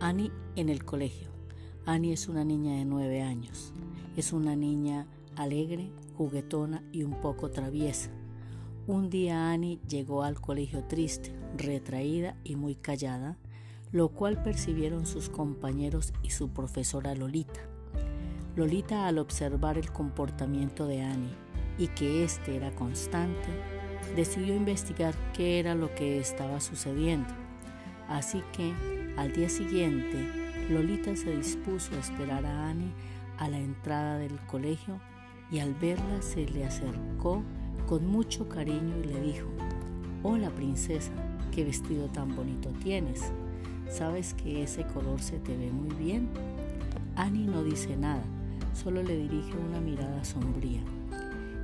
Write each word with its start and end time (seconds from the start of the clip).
Annie 0.00 0.30
en 0.54 0.68
el 0.68 0.84
colegio. 0.84 1.28
Annie 1.84 2.12
es 2.12 2.28
una 2.28 2.44
niña 2.44 2.76
de 2.76 2.84
nueve 2.84 3.20
años. 3.20 3.72
Es 4.16 4.32
una 4.32 4.54
niña 4.54 5.08
alegre, 5.34 5.90
juguetona 6.16 6.84
y 6.92 7.02
un 7.02 7.20
poco 7.20 7.50
traviesa. 7.50 8.10
Un 8.86 9.10
día 9.10 9.50
Annie 9.50 9.80
llegó 9.88 10.22
al 10.22 10.40
colegio 10.40 10.84
triste, 10.84 11.34
retraída 11.56 12.36
y 12.44 12.54
muy 12.54 12.76
callada, 12.76 13.38
lo 13.90 14.10
cual 14.10 14.40
percibieron 14.40 15.04
sus 15.04 15.28
compañeros 15.28 16.12
y 16.22 16.30
su 16.30 16.50
profesora 16.50 17.16
Lolita. 17.16 17.60
Lolita 18.54 19.08
al 19.08 19.18
observar 19.18 19.78
el 19.78 19.90
comportamiento 19.90 20.86
de 20.86 21.02
Annie 21.02 21.34
y 21.76 21.88
que 21.88 22.22
éste 22.22 22.54
era 22.54 22.72
constante, 22.74 23.48
decidió 24.14 24.54
investigar 24.54 25.14
qué 25.32 25.58
era 25.58 25.74
lo 25.74 25.92
que 25.96 26.18
estaba 26.18 26.60
sucediendo. 26.60 27.34
Así 28.08 28.42
que 28.52 28.72
al 29.18 29.32
día 29.32 29.48
siguiente, 29.48 30.16
Lolita 30.70 31.16
se 31.16 31.36
dispuso 31.36 31.92
a 31.96 31.98
esperar 31.98 32.46
a 32.46 32.68
Annie 32.70 32.92
a 33.38 33.48
la 33.48 33.58
entrada 33.58 34.16
del 34.16 34.38
colegio 34.46 35.00
y 35.50 35.58
al 35.58 35.74
verla 35.74 36.22
se 36.22 36.46
le 36.46 36.64
acercó 36.64 37.42
con 37.88 38.06
mucho 38.06 38.48
cariño 38.48 38.96
y 39.02 39.08
le 39.08 39.20
dijo, 39.20 39.48
Hola 40.22 40.50
princesa, 40.50 41.10
qué 41.50 41.64
vestido 41.64 42.06
tan 42.06 42.36
bonito 42.36 42.68
tienes. 42.80 43.32
¿Sabes 43.90 44.34
que 44.34 44.62
ese 44.62 44.84
color 44.84 45.20
se 45.20 45.40
te 45.40 45.56
ve 45.56 45.72
muy 45.72 45.92
bien? 45.96 46.28
Annie 47.16 47.48
no 47.48 47.64
dice 47.64 47.96
nada, 47.96 48.22
solo 48.72 49.02
le 49.02 49.16
dirige 49.16 49.52
una 49.68 49.80
mirada 49.80 50.24
sombría. 50.24 50.82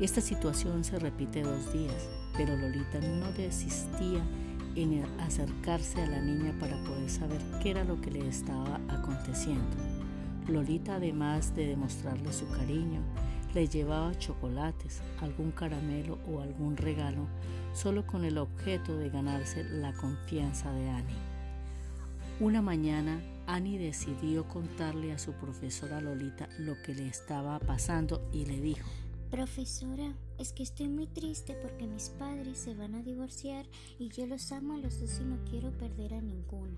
Esta 0.00 0.20
situación 0.20 0.84
se 0.84 1.00
repite 1.00 1.42
dos 1.42 1.72
días, 1.72 2.08
pero 2.36 2.56
Lolita 2.56 3.00
no 3.00 3.32
desistía 3.32 4.22
en 4.76 5.04
acercarse 5.20 6.02
a 6.02 6.06
la 6.06 6.20
niña 6.20 6.54
para 6.58 6.76
poder 6.84 7.08
saber 7.10 7.40
qué 7.62 7.70
era 7.70 7.84
lo 7.84 8.00
que 8.00 8.10
le 8.10 8.26
estaba 8.28 8.80
aconteciendo. 8.88 9.76
Lolita, 10.48 10.96
además 10.96 11.54
de 11.54 11.66
demostrarle 11.66 12.32
su 12.32 12.48
cariño, 12.50 13.00
le 13.54 13.68
llevaba 13.68 14.16
chocolates, 14.18 15.02
algún 15.20 15.50
caramelo 15.50 16.18
o 16.28 16.40
algún 16.40 16.76
regalo, 16.76 17.26
solo 17.72 18.06
con 18.06 18.24
el 18.24 18.38
objeto 18.38 18.96
de 18.96 19.10
ganarse 19.10 19.64
la 19.64 19.92
confianza 19.92 20.72
de 20.72 20.88
Annie. 20.88 21.16
Una 22.38 22.62
mañana, 22.62 23.20
Annie 23.46 23.78
decidió 23.78 24.46
contarle 24.48 25.12
a 25.12 25.18
su 25.18 25.32
profesora 25.32 26.00
Lolita 26.00 26.48
lo 26.58 26.80
que 26.82 26.94
le 26.94 27.06
estaba 27.06 27.58
pasando 27.58 28.22
y 28.32 28.46
le 28.46 28.60
dijo, 28.60 28.88
Profesora, 29.30 30.12
es 30.38 30.52
que 30.52 30.64
estoy 30.64 30.88
muy 30.88 31.06
triste 31.06 31.54
porque 31.62 31.86
mis 31.86 32.08
padres 32.08 32.58
se 32.58 32.74
van 32.74 32.96
a 32.96 33.02
divorciar 33.02 33.64
y 33.96 34.08
yo 34.08 34.26
los 34.26 34.50
amo 34.50 34.74
a 34.74 34.78
los 34.78 34.98
dos 34.98 35.20
y 35.20 35.24
no 35.24 35.38
quiero 35.48 35.70
perder 35.70 36.14
a 36.14 36.20
ninguno. 36.20 36.76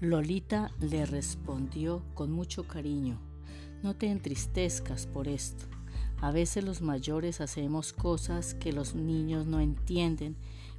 Lolita 0.00 0.72
le 0.80 1.06
respondió 1.06 2.02
con 2.14 2.32
mucho 2.32 2.66
cariño, 2.66 3.20
no 3.84 3.94
te 3.94 4.10
entristezcas 4.10 5.06
por 5.06 5.28
esto. 5.28 5.66
A 6.20 6.32
veces 6.32 6.64
los 6.64 6.82
mayores 6.82 7.40
hacemos 7.40 7.92
cosas 7.92 8.54
que 8.54 8.72
los 8.72 8.96
niños 8.96 9.46
no 9.46 9.60
entienden, 9.60 10.34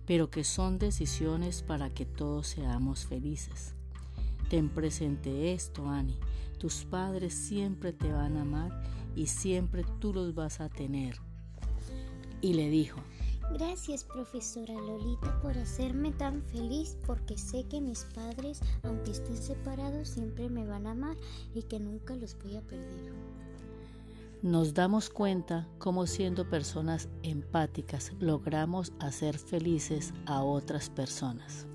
pero 0.06 0.30
que 0.30 0.44
son 0.44 0.80
decisiones 0.80 1.62
para 1.64 1.92
que 1.92 2.06
todos 2.06 2.47
seamos 2.47 3.06
felices. 3.06 3.73
Ten 4.50 4.68
presente 4.68 5.53
esto, 5.53 5.88
Annie. 5.88 6.20
Tus 6.58 6.84
padres 6.84 7.34
siempre 7.34 7.94
te 7.94 8.12
van 8.12 8.36
a 8.36 8.42
amar 8.42 8.84
y 9.16 9.28
siempre 9.28 9.83
tú 10.00 10.14
los 10.14 10.33
vas 10.36 10.59
a 10.61 10.69
tener. 10.69 11.17
Y 12.42 12.53
le 12.53 12.69
dijo, 12.69 13.00
Gracias, 13.52 14.03
profesora 14.03 14.73
Lolita, 14.73 15.39
por 15.42 15.56
hacerme 15.58 16.11
tan 16.11 16.42
feliz 16.42 16.97
porque 17.06 17.38
sé 17.38 17.66
que 17.66 17.81
mis 17.81 18.06
padres, 18.16 18.61
aunque 18.84 19.11
estén 19.11 19.38
separados, 19.38 20.09
siempre 20.09 20.50
me 20.50 20.66
van 20.66 20.88
a 20.88 20.91
amar 20.91 21.16
y 21.53 21.62
que 21.62 21.79
nunca 21.79 22.16
los 22.16 22.35
voy 22.40 22.56
a 22.56 22.62
perder. 22.62 23.13
Nos 24.41 24.73
damos 24.73 25.09
cuenta 25.09 25.68
cómo 25.78 26.07
siendo 26.07 26.50
personas 26.50 27.09
empáticas 27.22 28.12
logramos 28.19 28.91
hacer 29.00 29.38
felices 29.38 30.13
a 30.25 30.44
otras 30.44 30.90
personas. 30.90 31.68